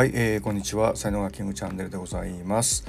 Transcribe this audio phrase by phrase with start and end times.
[0.00, 0.96] はい、えー、こんにちは。
[0.96, 2.86] 才能がキングチャンネルでございます。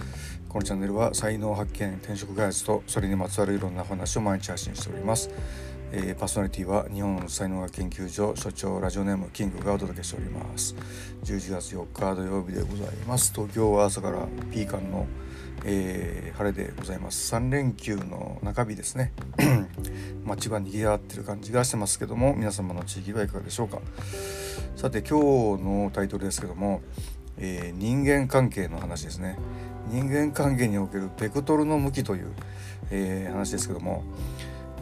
[0.47, 5.29] このチャンネルは才能発見転職開発とそれにまつわるいろんな話を毎日発信しております、
[5.91, 10.73] えー、パーソナリティは日本才能学研究所所長ラジオネームキングがお届けしております。
[11.25, 13.33] 11月4日土曜日でございます。
[13.33, 15.05] 東京は朝からピーカンの
[15.63, 17.35] えー、晴れでございます。
[17.35, 19.11] 3連休の中日ですね。
[20.35, 23.81] 街は賑わってる感じがしてますけども皆様の地域はいかがでしょうか？
[24.75, 26.81] さて今日のタイトルですけども、
[27.37, 29.37] えー、人間関係の話ですね
[29.89, 32.31] 人間関係におけるベクトルの向きという、
[32.91, 34.03] えー、話ですけども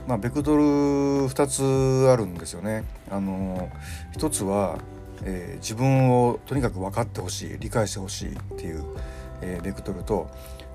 [0.07, 2.83] まあ、ベクトル2つあるんですよね。
[3.11, 3.69] あの
[4.17, 4.79] 1つは、
[5.23, 8.83] えー、自分をとにかく分かってほしい理解してほしいっていう、
[9.41, 10.27] えー、ベクトルと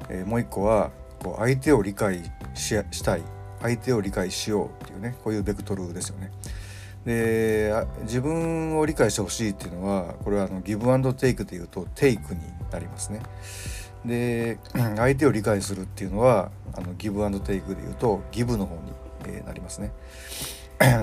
[0.08, 0.90] えー、もう一個は
[1.22, 2.22] こう相手を理解
[2.54, 3.22] ししたい
[3.64, 6.30] 相手を理解しようっていうねこういうベクトルですよね。
[7.06, 12.40] で自分を理解してほしいっていうのはこれはあのギブアンドテイクでいうとテイクに
[12.70, 13.22] なりますね。
[14.04, 14.58] で
[14.96, 18.92] 相手を理解するっていうのはあのギブアンドテイクでいうとギブの方に、
[19.26, 19.92] えー、なりますね。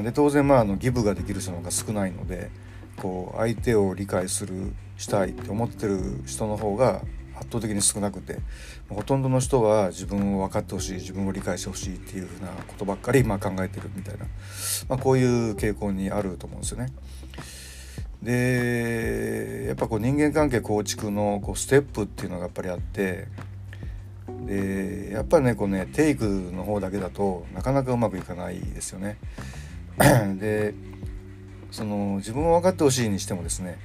[0.03, 2.51] で当然まああのギブができる人の方が少ないので
[2.97, 7.01] こう相手を理解するしたいって思ってる人の方が
[7.41, 8.37] 圧倒的に少なくて
[8.89, 14.25] ほとんどの人は自分を分かってほしい自分を理解してほしいっていうふうなことばっかりまあ考えてるみたいな、
[14.87, 16.93] まあ、こういう傾向にあると思うんですよね。
[18.21, 23.27] でやっぱこう人間関係構築のこうステップっていうのがやっぱりあって
[24.45, 29.17] でやっぱりねこうねテイクの方だけだとなかなかうまくいかないですよね。
[30.39, 30.75] で
[31.71, 33.79] その自分を分かってほしいにしてもですね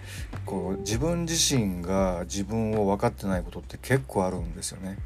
[0.44, 4.98] こう自分自身が自分を分かってないことって結構あるんですよね。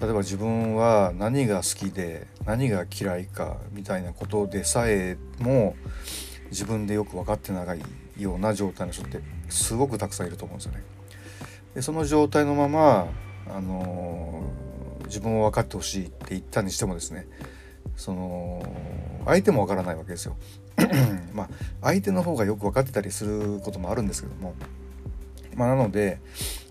[0.00, 5.76] 例えば自分は何が好きで何が嫌いかみたいなことでさえも
[6.50, 7.80] 自分でよく分かってない
[8.18, 10.82] ような状態の人ってすごくたくさんいると思うんですよね。
[11.74, 13.08] でその状態のまま
[13.48, 14.42] あの
[15.06, 17.26] 自分を分かってほしいって言ったにしてもですね
[17.96, 18.64] その
[19.24, 20.36] 相手もわからないわけですよ。
[21.32, 21.48] まあ
[21.82, 24.54] 相手の方がよく分かってたりすることもあるんですけども、
[25.56, 26.20] まあ、なので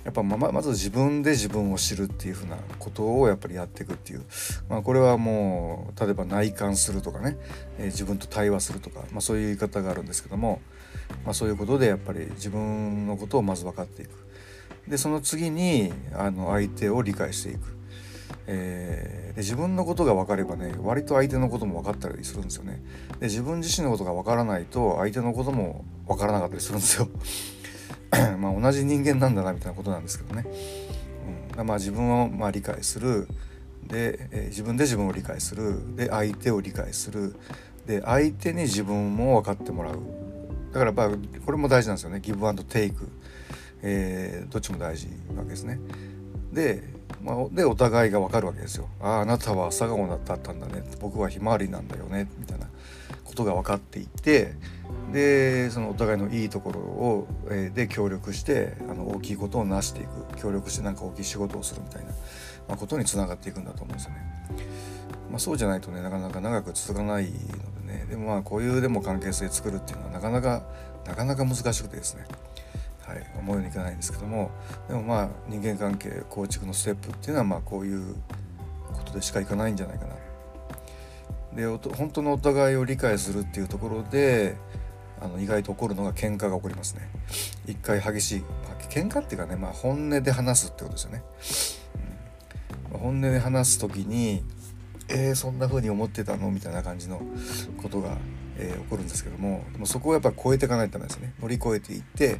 [0.03, 4.25] やっぱままず自分で自分を知るっていうふうなことをやっぱりやっていくっていう、
[4.69, 7.37] まあ、これはもう例えば内観するとかね、
[7.77, 10.61] えー、自分と対話するとか、まあ、そういう言い方があるんですけども、
[11.23, 14.09] まあ、そういうことでやっぱり自分のことをまず分かっていく。
[14.87, 17.72] でその次にあの相手を理解していく。
[18.47, 22.81] えー、で自分のことが分かればね割と相手のことも分かったりするんですよね。
[23.19, 27.07] で自分自身のことが分からないと相手のことも分からなかったりするんですよ。
[28.37, 30.45] まあ同じ人間なんだなみたいなことなんですけどね、
[31.57, 33.27] うん、まあ自分をまあ理解する。
[33.87, 35.95] で、えー、自分で自分を理解する。
[35.95, 37.35] で相手を理解する。
[37.85, 39.99] で相手に自分も分かってもらう。
[40.73, 42.19] だからやっぱこれも大事なんですよね。
[42.21, 43.07] ギブアンドテイク、
[43.81, 45.79] えー、どっちも大事なわけですね。
[46.51, 46.83] で
[47.21, 48.87] まあ、でお互いが分かるわけですよ。
[49.01, 52.67] あああなたは朝顔だったんだね僕はひまわりなんだよねみたいな
[53.23, 54.53] ことが分かっていて
[55.11, 62.11] でそのお互いのいいところを、えー、で協力してあの大きいことを成していく協力してなんか大きい仕事をするみたいな、
[62.67, 64.33] まあ、ことにつながっていくんだと思うんですよね。
[65.29, 67.31] まあ、そうじゃないとねなかなか長く続かないの
[67.87, 70.63] でねでもまあこういうでも関係性作るっていうのはなかなか
[71.07, 72.25] なかなか難しくてですね。
[73.05, 74.49] はい、思うようにいかないんですけども
[74.87, 78.15] でもまあ人間関係構築のステップっていうのはまあこういう
[78.93, 80.13] ことでしかいかないんじゃないかな。
[81.55, 84.55] で本当のお互いを理解するっていうところで
[85.21, 87.09] あの意外と起こるのが喧嘩が起こりますね。
[87.67, 88.47] 一回激しい、ま
[88.77, 91.23] あ、喧嘩っていうかね、まあ、本音で話すってことですよね。
[92.93, 94.43] うん、本音で話す時に
[95.09, 97.21] 「えー、そんな風に思ってたの?」みたいな感じの
[97.81, 98.17] ことが、
[98.57, 101.33] えー、起こるんですけどもでもそこをやっぱ超えていかないとダメですね。
[101.41, 102.39] 乗り越えていって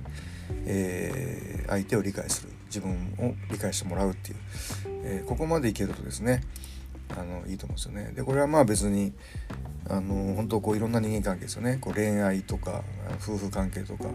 [0.66, 4.38] えー、相手を理解する自分を理解してもらうっていう、
[5.03, 6.44] えー、ここまでいけるとですね
[7.16, 8.12] あのいいと思うんですよね。
[8.16, 9.13] でこれはまあ別に
[9.90, 12.83] あの本当こういろんな人間関係ですよねこう恋愛とか
[13.21, 14.06] 夫婦関係とか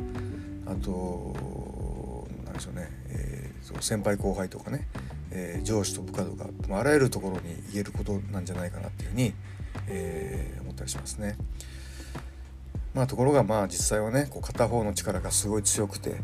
[0.66, 4.88] あと何でしょうね、えー、先輩後輩とかね、
[5.30, 9.34] えー、上司と部下とかまあらゆるところに言えることなんじゃないかなっていうふうに、
[9.88, 11.36] えー、思ったりしますね。
[12.98, 16.16] まあところがまあ実際はねこう片方の力がすごい強くて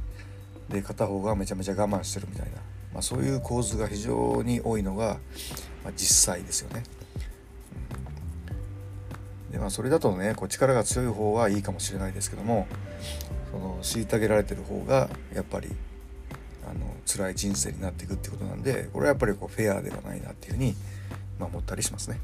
[0.69, 2.57] で片方がめちゃめちゃ我慢してるみたいな、
[2.93, 5.19] まあ、そういう構図が非常に多いのが、
[5.85, 6.83] まあ、実際ですよね。
[9.53, 12.67] でまあそれだとねこう力が強い方はいいかもしれないですけども
[13.53, 15.69] その虐げられてる方がやっぱり
[16.69, 20.75] あの辛い人生になっていくってことなんでこれはやっぱりこうフェアではないなっていうふうに、
[21.39, 22.19] ま、思ったりしますね。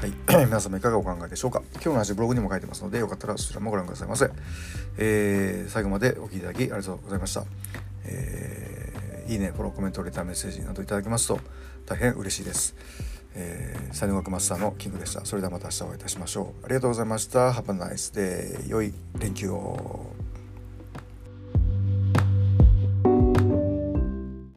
[0.00, 0.12] はい、
[0.46, 1.60] 皆様いかがお考えでしょうか？
[1.72, 4.30] 今日の話ブログにも書いてますのでよかったらそちらもご覧くださいませ、
[4.96, 7.44] えー、最後までお聴きいただきありがとうございました、
[8.04, 11.40] えー、いいねフォローコメントレターメッセージなどいただけますと
[11.84, 12.76] 大変嬉しいです。
[13.34, 15.24] えー、サイドマスターのキングでした。
[15.24, 16.64] それではまた明日お会いいたしましょう。
[16.64, 17.50] ありがとうございました。
[17.50, 18.68] Have a nice day.
[18.68, 20.17] 良い連休を。